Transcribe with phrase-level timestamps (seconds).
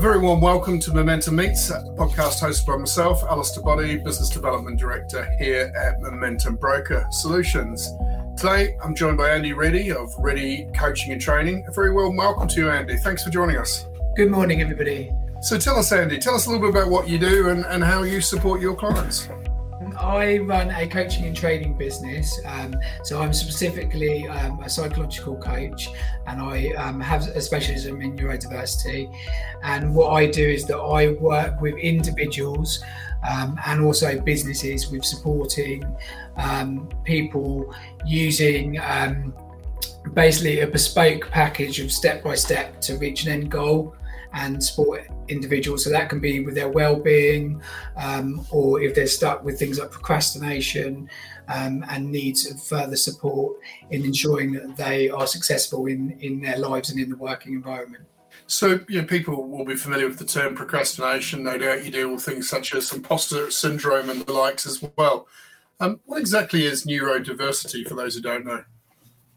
[0.00, 4.30] A very warm welcome to Momentum Meets, a podcast hosted by myself, Alistair Body, Business
[4.30, 7.92] Development Director here at Momentum Broker Solutions.
[8.34, 11.66] Today, I'm joined by Andy Reddy of Reddy Coaching and Training.
[11.68, 12.96] A very warm welcome to you, Andy.
[12.96, 13.84] Thanks for joining us.
[14.16, 15.12] Good morning, everybody.
[15.42, 17.84] So, tell us, Andy, tell us a little bit about what you do and, and
[17.84, 19.28] how you support your clients.
[20.00, 22.40] I run a coaching and training business.
[22.46, 25.90] Um, so I'm specifically um, a psychological coach
[26.26, 29.14] and I um, have a specialism in neurodiversity.
[29.62, 32.82] And what I do is that I work with individuals
[33.28, 35.84] um, and also businesses with supporting
[36.36, 37.74] um, people
[38.06, 39.34] using um,
[40.14, 43.94] basically a bespoke package of step by step to reach an end goal
[44.32, 45.84] and support individuals.
[45.84, 47.62] So that can be with their well-being,
[47.96, 51.08] um, or if they're stuck with things like procrastination
[51.48, 53.58] um, and needs of further support
[53.90, 58.04] in ensuring that they are successful in in their lives and in the working environment.
[58.46, 61.44] So, you know, people will be familiar with the term procrastination.
[61.44, 65.28] No doubt you deal with things such as imposter syndrome and the likes as well.
[65.78, 68.64] Um, what exactly is neurodiversity for those who don't know?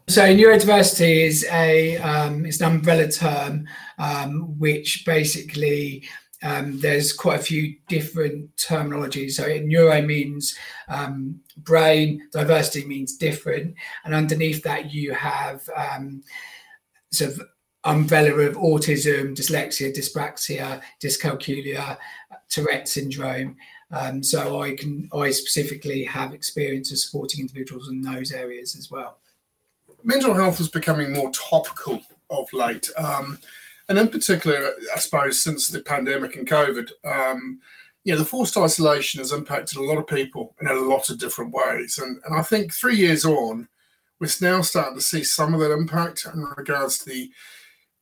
[0.06, 3.66] So neurodiversity is a um, it's an umbrella term
[3.98, 6.04] um, which basically
[6.42, 9.32] um, there's quite a few different terminologies.
[9.32, 10.54] So neuro means
[10.88, 16.22] um, brain, diversity means different, and underneath that you have um,
[17.10, 17.42] sort of
[17.84, 21.96] umbrella of autism, dyslexia, dyspraxia, dyscalculia,
[22.50, 23.56] Tourette syndrome.
[23.90, 28.90] Um, so I can I specifically have experience of supporting individuals in those areas as
[28.90, 29.16] well
[30.04, 32.88] mental health is becoming more topical of late.
[32.96, 33.38] Um,
[33.88, 37.60] and in particular, I suppose since the pandemic and COVID, um,
[38.04, 41.18] you know, the forced isolation has impacted a lot of people in a lot of
[41.18, 41.98] different ways.
[41.98, 43.66] And, and I think three years on,
[44.20, 47.30] we're now starting to see some of that impact in regards to the,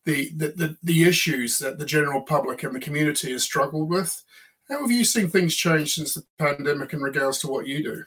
[0.05, 4.23] the, the, the, the issues that the general public and the community has struggled with.
[4.69, 8.05] How have you seen things change since the pandemic in regards to what you do?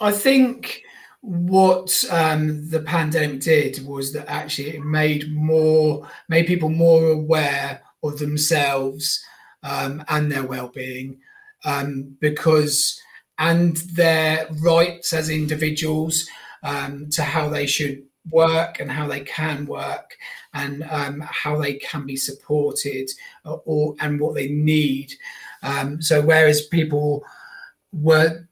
[0.00, 0.82] I think
[1.24, 7.80] what um, the pandemic did was that actually it made more made people more aware
[8.02, 9.24] of themselves
[9.62, 11.18] um, and their well-being
[11.64, 13.00] um, because
[13.38, 16.28] and their rights as individuals
[16.62, 20.18] um, to how they should work and how they can work
[20.52, 23.08] and um, how they can be supported
[23.46, 25.14] or, or and what they need.
[25.62, 27.24] Um, so whereas people
[27.92, 28.46] were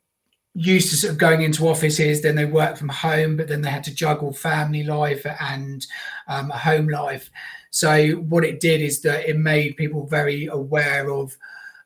[0.54, 3.70] used to sort of going into offices, then they work from home, but then they
[3.70, 5.86] had to juggle family life and
[6.28, 7.30] um, home life.
[7.70, 11.36] So what it did is that it made people very aware of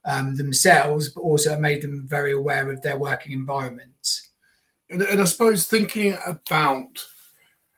[0.05, 4.31] um, themselves, but also it made them very aware of their working environments.
[4.91, 7.05] And, and I suppose thinking about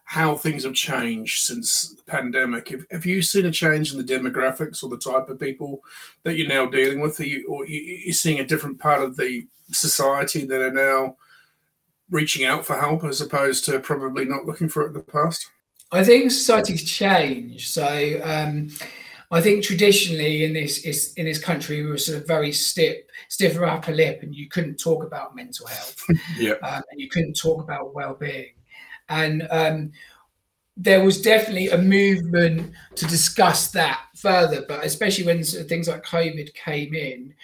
[0.05, 2.71] how things have changed since the pandemic.
[2.71, 5.83] Have, have, you seen a change in the demographics or the type of people
[6.23, 7.21] that you're now dealing with?
[7.21, 11.17] Are you, or you, are seeing a different part of the society that are now
[12.11, 15.51] reaching out for help as opposed to probably not looking for it in the past?
[15.93, 17.69] I think society's changed.
[17.71, 18.71] So um,
[19.31, 22.99] I think traditionally in this in this country we were sort of very stiff,
[23.29, 26.03] stiffer upper lip, and you couldn't talk about mental health.
[26.39, 28.53] yeah, um, and you couldn't talk about well-being
[29.09, 29.93] and um,
[30.77, 34.65] there was definitely a movement to discuss that further.
[34.69, 37.35] But especially when things like COVID came in,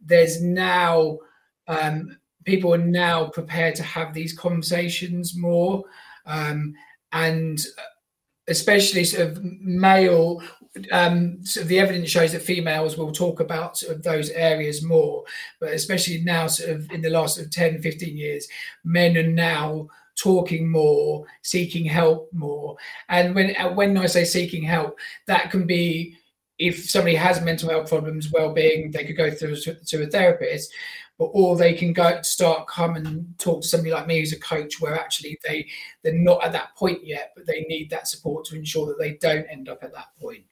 [0.00, 1.18] there's now
[1.68, 5.84] um, people are now prepared to have these conversations more,
[6.26, 6.74] um,
[7.12, 7.60] and
[8.48, 10.42] especially sort of male.
[10.90, 14.82] Um, sort of the evidence shows that females will talk about sort of those areas
[14.82, 15.22] more,
[15.60, 18.48] but especially now, sort of in the last sort of 10, 15 years,
[18.82, 19.86] men are now
[20.16, 22.76] talking more, seeking help more.
[23.08, 26.16] And when uh, when I say seeking help, that can be
[26.58, 30.72] if somebody has mental health problems, well-being, they could go through to a therapist,
[31.32, 34.80] or they can go start come and talk to somebody like me who's a coach,
[34.80, 35.66] where actually they
[36.02, 39.12] they're not at that point yet, but they need that support to ensure that they
[39.14, 40.44] don't end up at that point.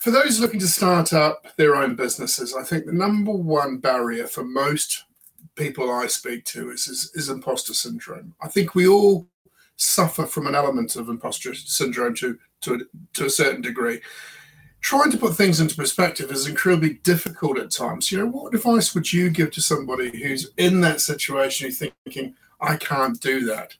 [0.00, 4.26] For those looking to start up their own businesses, I think the number one barrier
[4.26, 5.04] for most
[5.56, 8.34] people I speak to is, is, is imposter syndrome.
[8.42, 9.26] I think we all
[9.76, 12.78] suffer from an element of imposter syndrome to to a,
[13.14, 14.00] to a certain degree.
[14.84, 18.12] Trying to put things into perspective is incredibly difficult at times.
[18.12, 22.34] You know, what advice would you give to somebody who's in that situation, who's thinking,
[22.60, 23.72] "I can't do that"?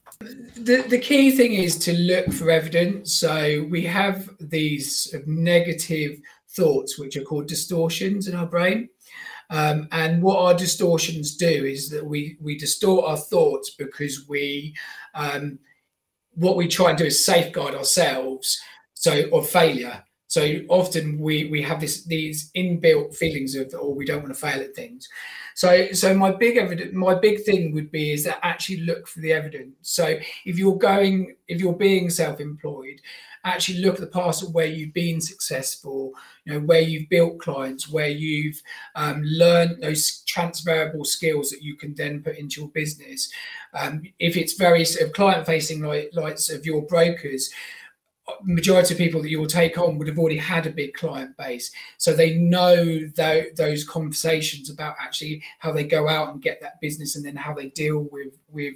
[0.56, 3.12] The, the key thing is to look for evidence.
[3.12, 8.89] So we have these negative thoughts, which are called distortions in our brain.
[9.51, 14.75] Um, and what our distortions do is that we we distort our thoughts because we
[15.15, 15.59] um,
[16.33, 18.59] what we try and do is safeguard ourselves
[18.95, 20.03] so of failure.
[20.34, 24.40] So often we we have this these inbuilt feelings of oh we don't want to
[24.46, 25.08] fail at things.
[25.54, 29.20] So so my big evidence my big thing would be is that actually look for
[29.20, 29.76] the evidence.
[29.82, 30.06] So
[30.44, 32.98] if you're going if you're being self-employed,
[33.44, 36.12] actually look at the past of where you've been successful,
[36.44, 38.60] you know, where you've built clients, where you've
[38.96, 43.31] um, learned those transferable skills that you can then put into your business.
[43.72, 47.50] Um, if it's very sort of client facing like, like of your brokers,
[48.43, 51.37] majority of people that you will take on would have already had a big client
[51.37, 51.71] base.
[51.99, 57.17] So they know those conversations about actually how they go out and get that business
[57.17, 58.75] and then how they deal with with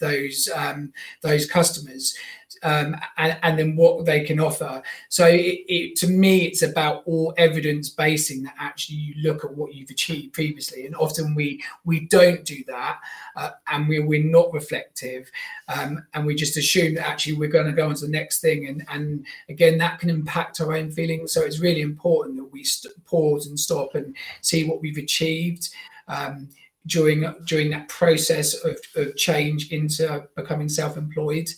[0.00, 0.92] those um,
[1.22, 2.14] those customers
[2.62, 4.82] um, and, and, then what they can offer.
[5.08, 9.54] So it, it, to me, it's about all evidence basing that actually you look at
[9.54, 13.00] what you've achieved previously, and often we we don't do that,
[13.36, 15.30] uh, and we we're not reflective,
[15.68, 18.40] um, and we just assume that actually we're going to go on to the next
[18.40, 21.32] thing, and and again that can impact our own feelings.
[21.32, 25.70] So it's really important that we st- pause and stop and see what we've achieved.
[26.08, 26.48] Um,
[26.86, 31.48] during during that process of, of change into becoming self-employed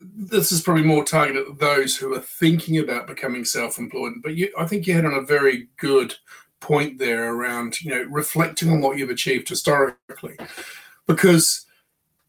[0.00, 4.14] this is probably more targeted at those who are thinking about becoming self-employed.
[4.22, 6.14] But you, I think you hit on a very good
[6.60, 10.36] point there around you know reflecting on what you've achieved historically,
[11.06, 11.66] because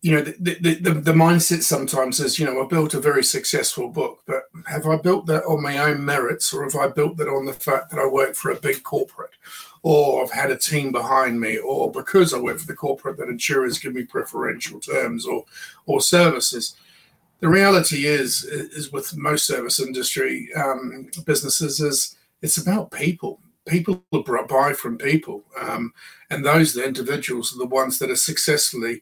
[0.01, 3.23] you know the, the, the, the mindset sometimes is you know I built a very
[3.23, 7.17] successful book, but have I built that on my own merits, or have I built
[7.17, 9.31] that on the fact that I work for a big corporate?
[9.83, 13.29] or I've had a team behind me, or because I work for the corporate that
[13.29, 15.45] insurers give me preferential terms or
[15.85, 16.75] or services
[17.41, 23.39] the reality is is with most service industry um, businesses is it's about people.
[23.67, 24.03] People
[24.47, 25.93] buy from people um,
[26.29, 29.01] and those the individuals are the ones that are successfully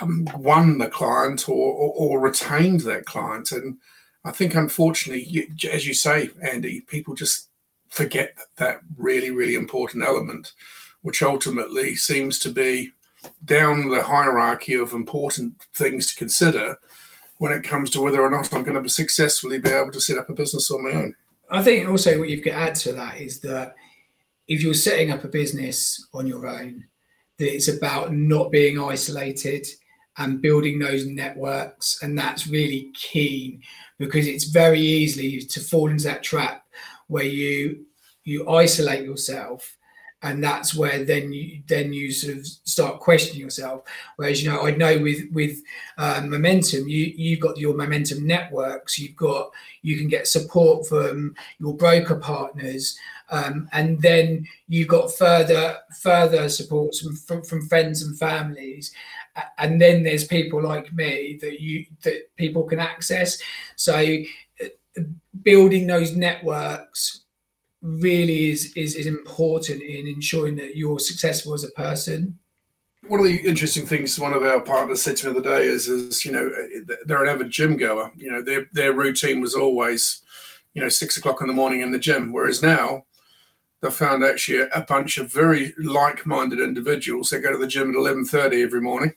[0.00, 3.50] um, won the client or, or, or, retained that client.
[3.50, 3.78] And
[4.24, 7.48] i think unfortunately as you say andy people just
[7.88, 10.52] forget that really really important element
[11.02, 12.92] which ultimately seems to be
[13.44, 16.76] down the hierarchy of important things to consider
[17.40, 20.18] when it comes to whether or not I'm going to successfully be able to set
[20.18, 21.14] up a business on my own.
[21.50, 23.76] I think also what you've got to add to that is that
[24.46, 26.84] if you're setting up a business on your own,
[27.38, 29.66] that it's about not being isolated
[30.18, 32.02] and building those networks.
[32.02, 33.60] And that's really key
[33.98, 36.66] because it's very easy to fall into that trap
[37.06, 37.86] where you
[38.24, 39.78] you isolate yourself
[40.22, 43.84] and that's where then you then you sort of start questioning yourself.
[44.16, 45.62] Whereas you know i know with with
[45.96, 48.98] uh, momentum you you've got your momentum networks.
[48.98, 49.50] You've got
[49.82, 52.98] you can get support from your broker partners.
[53.30, 58.92] Um, and then you've got further further support from, from, from friends and families.
[59.58, 63.40] And then there's people like me that you that people can access.
[63.76, 65.02] So uh,
[65.42, 67.22] building those networks
[67.82, 72.38] really is, is is important in ensuring that you're successful as a person.
[73.08, 75.66] One of the interesting things one of our partners said to me the other day
[75.66, 76.50] is, is you know,
[77.06, 78.12] they're an avid gym goer.
[78.16, 80.22] You know, their their routine was always,
[80.74, 82.32] you know, six o'clock in the morning in the gym.
[82.32, 83.04] Whereas now,
[83.80, 87.96] they found actually a bunch of very like-minded individuals that go to the gym at
[87.96, 89.14] eleven thirty every morning.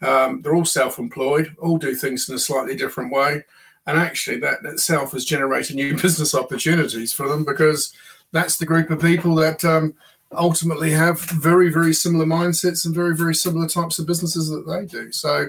[0.00, 3.44] Um, they're all self-employed, all do things in a slightly different way
[3.86, 7.92] and actually that itself has generated new business opportunities for them because
[8.32, 9.94] that's the group of people that um,
[10.32, 14.86] ultimately have very very similar mindsets and very very similar types of businesses that they
[14.86, 15.12] do.
[15.12, 15.46] So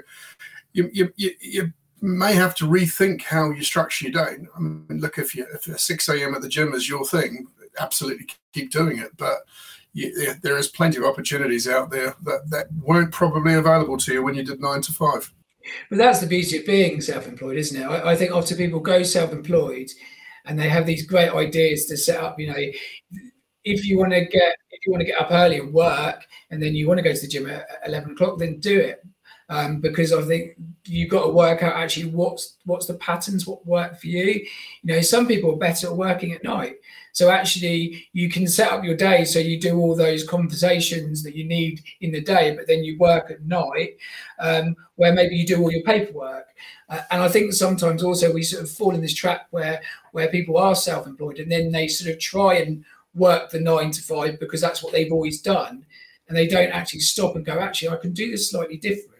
[0.73, 1.73] you, you, you,
[2.05, 4.35] may have to rethink how you structure your day.
[4.53, 7.47] I mean, look if you if 6 a.m at the gym is your thing
[7.79, 9.15] absolutely keep doing it.
[9.17, 9.39] But
[9.93, 14.23] you, there is plenty of opportunities out there that, that weren't probably available to you
[14.23, 15.31] when you did nine to five
[15.89, 17.85] but that's the beauty of being self-employed, isn't it?
[17.85, 19.89] I, I think often people go self-employed
[20.45, 22.39] and they have these great ideas to set up.
[22.39, 22.57] You know,
[23.63, 26.61] if you want to get if you want to get up early and work, and
[26.61, 29.01] then you want to go to the gym at eleven o'clock, then do it.
[29.49, 33.65] Um, because I think you've got to work out actually what's what's the patterns, what
[33.65, 34.45] work for you.
[34.81, 36.77] You know, some people are better at working at night.
[37.11, 41.35] So actually, you can set up your day so you do all those conversations that
[41.35, 43.97] you need in the day, but then you work at night,
[44.39, 46.47] um, where maybe you do all your paperwork.
[46.89, 49.81] Uh, and I think sometimes also we sort of fall in this trap where
[50.13, 52.83] where people are self-employed and then they sort of try and
[53.13, 55.85] work the nine to five because that's what they've always done,
[56.27, 59.12] and they don't actually stop and go, actually, I can do this slightly different,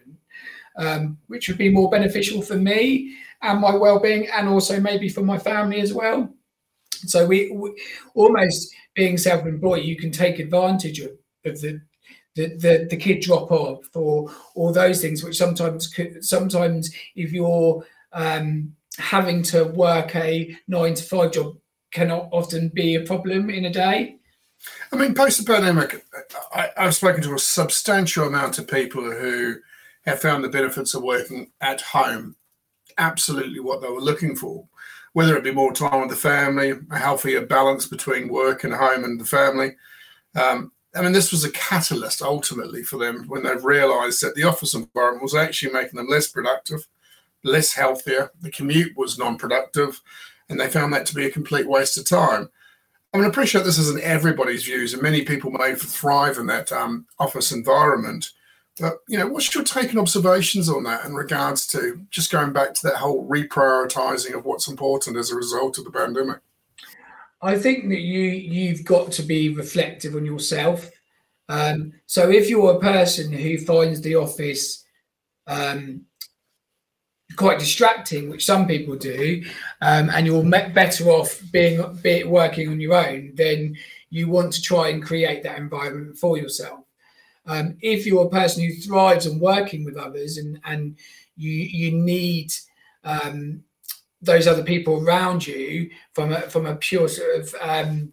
[0.76, 5.22] um, which would be more beneficial for me and my well-being, and also maybe for
[5.22, 6.32] my family as well.
[7.06, 7.74] So we, we
[8.14, 11.12] almost being self-employed, you can take advantage of,
[11.44, 11.80] of the,
[12.34, 17.32] the, the the kid drop off or all those things, which sometimes could, sometimes if
[17.32, 21.56] you're um, having to work a nine to five job
[21.92, 24.16] can often be a problem in a day.
[24.92, 26.04] I mean, post the pandemic,
[26.54, 29.56] I, have spoken to a substantial amount of people who
[30.06, 32.36] have found the benefits of working at home
[32.98, 34.66] absolutely what they were looking for,
[35.12, 39.04] whether it be more time with the family, a healthier balance between work and home
[39.04, 39.74] and the family.
[40.34, 44.44] Um, I mean, this was a catalyst ultimately for them when they've realised that the
[44.44, 46.86] office environment was actually making them less productive,
[47.42, 48.30] less healthier.
[48.40, 50.00] The commute was non-productive,
[50.48, 52.48] and they found that to be a complete waste of time.
[53.12, 56.70] I mean, I appreciate this isn't everybody's views, and many people may thrive in that
[56.72, 58.30] um, office environment.
[58.80, 62.52] But you know, what's your take and observations on that in regards to just going
[62.52, 66.40] back to that whole reprioritizing of what's important as a result of the pandemic?
[67.40, 70.90] I think that you you've got to be reflective on yourself.
[71.48, 74.84] Um, so if you're a person who finds the office
[75.46, 76.06] um,
[77.36, 79.44] quite distracting, which some people do,
[79.82, 83.76] um, and you're better off being be working on your own, then
[84.10, 86.83] you want to try and create that environment for yourself.
[87.46, 90.96] Um, if you're a person who thrives on working with others and and
[91.36, 92.52] you you need
[93.04, 93.62] um,
[94.22, 98.12] those other people around you from a from a pure sort of um,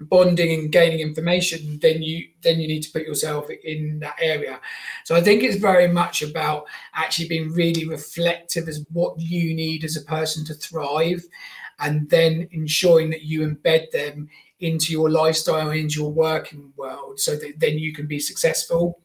[0.00, 4.60] bonding and gaining information, then you then you need to put yourself in that area.
[5.04, 9.84] So I think it's very much about actually being really reflective as what you need
[9.84, 11.22] as a person to thrive,
[11.82, 14.28] and then ensuring that you embed them
[14.60, 19.00] into your lifestyle, and into your working world, so that then you can be successful.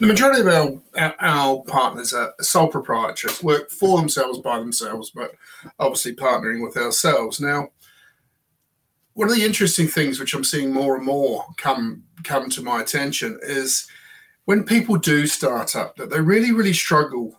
[0.00, 5.32] The majority of our, our, partners are sole proprietors, work for themselves by themselves, but
[5.78, 7.40] obviously partnering with ourselves.
[7.40, 7.68] Now,
[9.12, 12.80] one of the interesting things which I'm seeing more and more come come to my
[12.80, 13.86] attention is
[14.46, 17.36] when people do start up that they really really struggle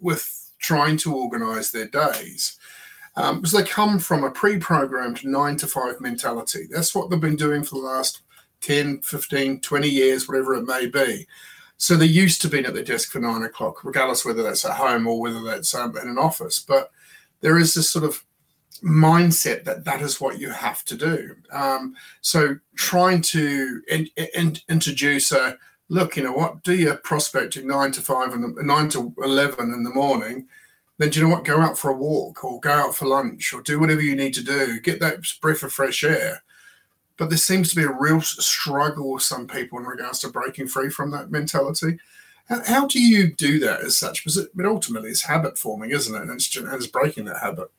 [0.00, 2.58] with trying to organize their days
[3.18, 7.36] um, because they come from a pre-programmed nine to five mentality that's what they've been
[7.36, 8.22] doing for the last
[8.60, 11.26] 10 15 20 years whatever it may be
[11.76, 14.76] so they're used to being at their desk for nine o'clock regardless whether that's at
[14.76, 16.90] home or whether that's um, in an office but
[17.40, 18.24] there is this sort of
[18.82, 21.36] mindset that that is what you have to do.
[21.50, 25.58] Um, so trying to in, in, introduce a
[25.88, 29.82] look, you know what, do your prospecting nine to five and nine to eleven in
[29.82, 30.46] the morning.
[30.98, 31.44] Then do you know what?
[31.44, 34.34] Go out for a walk or go out for lunch or do whatever you need
[34.34, 34.80] to do.
[34.80, 36.42] Get that breath of fresh air.
[37.16, 40.68] But there seems to be a real struggle with some people in regards to breaking
[40.68, 41.98] free from that mentality.
[42.48, 44.24] How, do you do that as such?
[44.24, 46.22] Because it, ultimately it's habit forming, isn't it?
[46.22, 47.70] And it's, it's breaking that habit.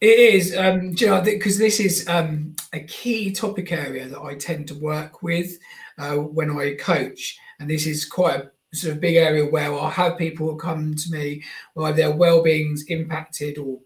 [0.00, 4.34] It is, um, you know, because this is um, a key topic area that I
[4.34, 5.58] tend to work with
[5.96, 9.90] uh, when I coach, and this is quite a sort of big area where I'll
[9.90, 11.42] have people come to me
[11.74, 13.78] where their well-being's impacted, or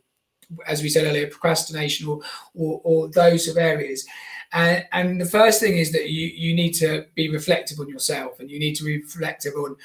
[0.66, 2.20] as we said earlier, procrastination, or
[2.54, 4.06] or, or those sort of areas.
[4.52, 8.40] And, and the first thing is that you you need to be reflective on yourself,
[8.40, 9.76] and you need to be reflective on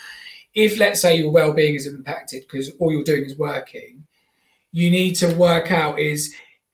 [0.54, 4.06] if, let's say, your well-being is impacted because all you're doing is working
[4.72, 6.34] you need to work out is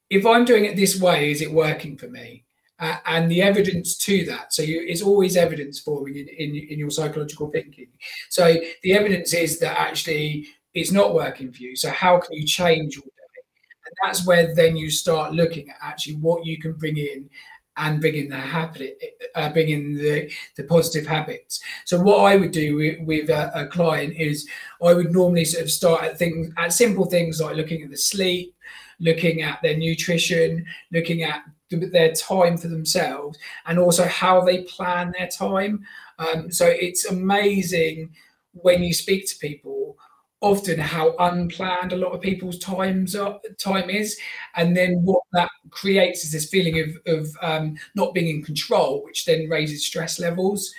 [0.10, 2.43] if I'm doing it this way, is it working for me?
[2.79, 4.53] Uh, and the evidence to that.
[4.53, 7.88] So you, it's always evidence forming in, in, in your psychological thinking.
[8.29, 11.75] So the evidence is that actually it's not working for you.
[11.75, 13.41] So how can you change your day?
[13.86, 17.29] And that's where then you start looking at actually what you can bring in
[17.77, 19.01] and bring in the habit,
[19.36, 21.62] uh, bring in the, the positive habits.
[21.86, 24.48] So what I would do with, with a, a, client is
[24.84, 27.98] I would normally sort of start at things at simple things like looking at the
[27.98, 28.55] sleep,
[29.00, 35.14] looking at their nutrition, looking at their time for themselves, and also how they plan
[35.18, 35.86] their time.
[36.20, 38.12] Um, so it's amazing
[38.54, 39.98] when you speak to people
[40.42, 44.18] often how unplanned a lot of people's times are, time is
[44.56, 49.04] and then what that creates is this feeling of, of um, not being in control
[49.04, 50.72] which then raises stress levels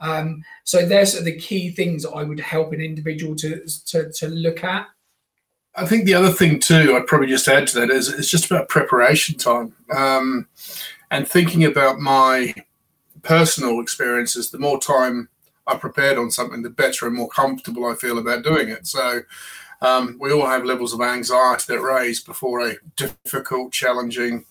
[0.00, 4.64] um, so there's the key things i would help an individual to, to, to look
[4.64, 4.86] at
[5.74, 8.50] I think the other thing too, I'd probably just add to that is it's just
[8.50, 10.46] about preparation time um,
[11.10, 12.54] and thinking about my
[13.22, 14.50] personal experiences.
[14.50, 15.28] The more time
[15.66, 18.86] I prepared on something, the better and more comfortable I feel about doing it.
[18.86, 19.22] So
[19.80, 24.44] um, we all have levels of anxiety that raise before a difficult, challenging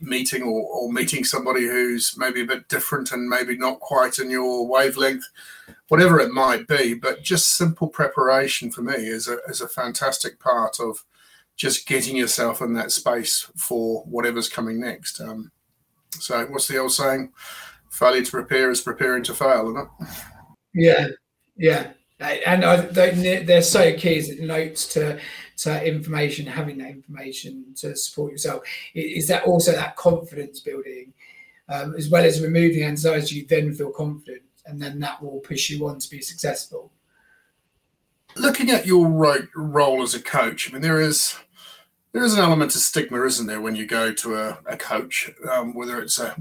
[0.00, 4.30] meeting or, or meeting somebody who's maybe a bit different and maybe not quite in
[4.30, 5.24] your wavelength,
[5.88, 6.94] whatever it might be.
[6.94, 11.04] But just simple preparation for me is a, is a fantastic part of
[11.56, 15.20] just getting yourself in that space for whatever's coming next.
[15.20, 15.50] Um,
[16.10, 17.32] so, what's the old saying?
[17.90, 20.08] failure to prepare is preparing to fail, isn't it?
[20.74, 21.08] Yeah,
[21.56, 21.90] yeah.
[22.46, 25.20] And I, they, they're so key as notes to
[25.58, 28.62] to information, having that information to support yourself.
[28.94, 31.12] Is that also that confidence building,
[31.68, 33.36] um, as well as removing anxiety?
[33.36, 36.92] You then feel confident, and then that will push you on to be successful.
[38.36, 39.08] Looking at your
[39.56, 41.36] role as a coach, I mean, there is
[42.12, 45.30] there is an element of stigma, isn't there, when you go to a, a coach?
[45.50, 46.34] Um, whether it's a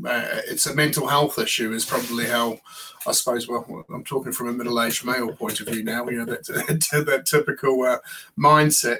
[0.47, 2.59] it's a mental health issue is probably how
[3.05, 3.47] I suppose.
[3.47, 6.07] Well, I'm talking from a middle-aged male point of view now.
[6.07, 6.45] You know that
[7.05, 7.99] that typical uh,
[8.39, 8.99] mindset.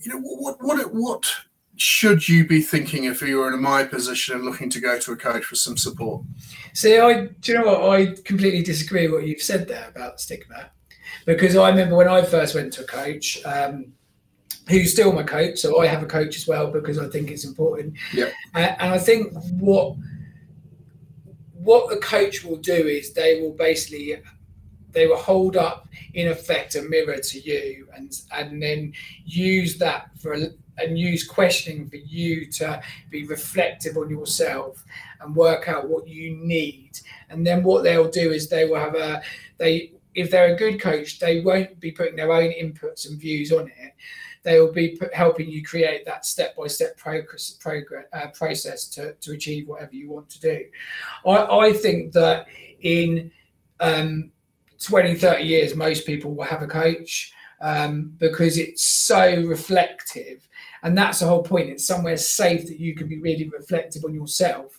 [0.00, 1.30] You know what what what
[1.76, 5.12] should you be thinking if you were in my position and looking to go to
[5.12, 6.24] a coach for some support?
[6.72, 10.20] See, I do you know what I completely disagree with what you've said there about
[10.20, 10.70] stigma,
[11.24, 13.44] because I remember when I first went to a coach.
[13.44, 13.92] Um,
[14.68, 15.58] who's still my coach.
[15.58, 17.94] So I have a coach as well because I think it's important.
[18.12, 18.30] Yeah.
[18.54, 19.96] And, and I think what
[21.52, 24.20] what the coach will do is they will basically
[24.92, 28.92] they will hold up in effect a mirror to you and and then
[29.24, 30.34] use that for
[30.76, 32.80] and use questioning for you to
[33.10, 34.84] be reflective on yourself
[35.20, 36.90] and work out what you need
[37.30, 39.22] and then what they'll do is they will have a
[39.58, 43.52] they if they're a good coach they won't be putting their own inputs and views
[43.52, 43.94] on it
[44.44, 49.94] they will be helping you create that step by step process to, to achieve whatever
[49.94, 50.64] you want to do.
[51.26, 52.46] I, I think that
[52.82, 53.32] in
[53.80, 54.30] um,
[54.80, 60.46] 20, 30 years, most people will have a coach um, because it's so reflective.
[60.82, 61.70] And that's the whole point.
[61.70, 64.78] It's somewhere safe that you can be really reflective on yourself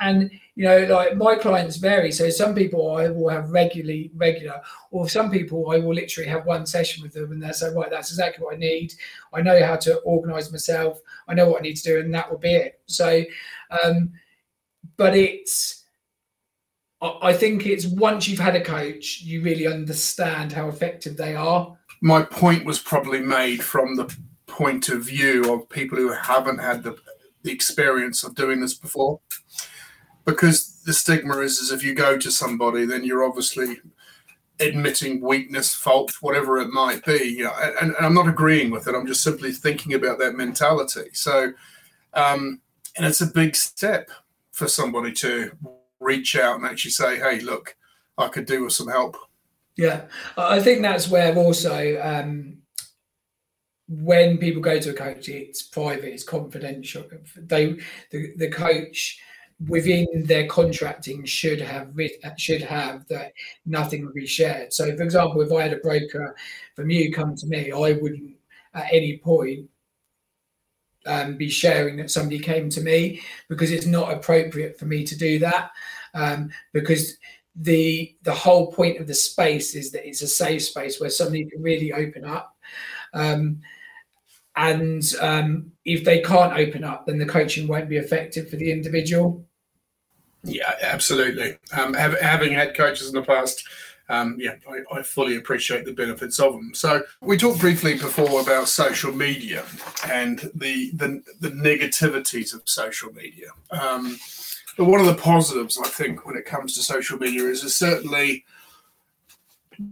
[0.00, 2.12] and you know, like my clients vary.
[2.12, 4.60] So some people I will have regularly, regular,
[4.90, 7.90] or some people I will literally have one session with them, and they'll say, right,
[7.90, 8.94] that's exactly what I need.
[9.32, 11.00] I know how to organise myself.
[11.28, 12.80] I know what I need to do, and that will be it.
[12.86, 13.24] So,
[13.82, 14.12] um,
[14.96, 15.76] but it's.
[17.02, 21.74] I think it's once you've had a coach, you really understand how effective they are.
[22.02, 24.14] My point was probably made from the
[24.46, 26.98] point of view of people who haven't had the,
[27.42, 29.20] the experience of doing this before
[30.24, 33.80] because the stigma is, is if you go to somebody, then you're obviously
[34.60, 37.34] admitting weakness, fault, whatever it might be.
[37.38, 38.94] You know, and, and I'm not agreeing with it.
[38.94, 41.10] I'm just simply thinking about that mentality.
[41.12, 41.52] So,
[42.14, 42.60] um,
[42.96, 44.10] and it's a big step
[44.52, 45.52] for somebody to
[46.00, 47.76] reach out and actually say, "Hey, look,
[48.18, 49.16] I could do with some help."
[49.76, 50.02] Yeah,
[50.36, 52.58] I think that's where also um,
[53.90, 57.04] when people go to a coach, it's private, it's confidential.
[57.36, 57.76] They
[58.10, 59.20] the, the coach
[59.68, 61.92] within their contracting should have
[62.38, 63.32] should have that
[63.66, 64.72] nothing will be shared.
[64.72, 66.36] So, for example, if I had a broker
[66.76, 68.36] from you come to me, I wouldn't
[68.74, 69.68] at any point
[71.06, 75.18] um, be sharing that somebody came to me because it's not appropriate for me to
[75.18, 75.72] do that
[76.14, 77.16] um, because
[77.56, 81.44] the the whole point of the space is that it's a safe space where somebody
[81.44, 82.56] can really open up.
[83.12, 83.60] Um,
[84.56, 88.72] and um, if they can't open up, then the coaching won't be effective for the
[88.72, 89.44] individual.
[90.42, 91.58] Yeah, absolutely.
[91.72, 93.62] Um, have, having had coaches in the past,
[94.08, 96.72] um, yeah, I, I, fully appreciate the benefits of them.
[96.74, 99.64] So we talked briefly before about social media
[100.08, 103.50] and the the, the negativities of social media.
[103.70, 104.18] Um,
[104.76, 107.76] but one of the positives, I think, when it comes to social media is, is
[107.76, 108.44] certainly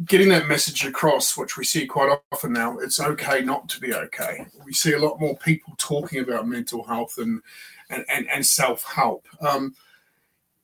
[0.04, 2.78] getting that message across, which we see quite often now.
[2.78, 4.46] It's okay not to be okay.
[4.64, 7.42] We see a lot more people talking about mental health and
[7.90, 9.26] and, and, and self help.
[9.40, 9.74] Um,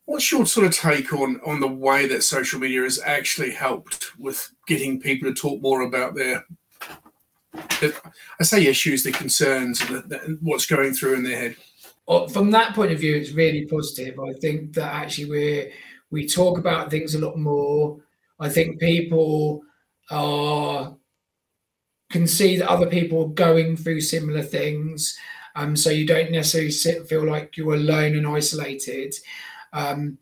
[0.06, 4.18] What's your sort of take on on the way that social media has actually helped
[4.18, 6.44] with getting people to talk more about their,
[7.54, 11.56] I say issues, their concerns, the, the, what's going through in their head?
[12.06, 14.20] Well, from that point of view, it's really positive.
[14.20, 15.72] I think that actually we
[16.10, 17.98] we talk about things a lot more.
[18.40, 19.62] I think people
[20.10, 20.96] are
[22.10, 25.18] can see that other people are going through similar things.
[25.56, 29.14] Um, so you don't necessarily sit, feel like you're alone and isolated.
[29.72, 30.18] Um,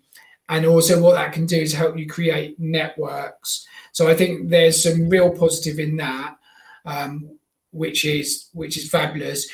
[0.48, 3.66] and also, what that can do is help you create networks.
[3.92, 6.36] So I think there's some real positive in that,
[6.84, 7.38] um,
[7.70, 9.48] which is which is fabulous.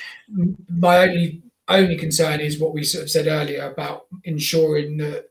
[0.69, 5.27] My only only concern is what we sort of said earlier about ensuring that